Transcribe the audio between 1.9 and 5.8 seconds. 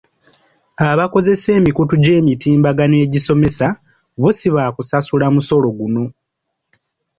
gy’emitimbagano egisomesa, bbo si baakusasula musolo